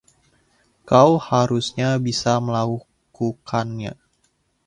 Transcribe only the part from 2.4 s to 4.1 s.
melakukannya.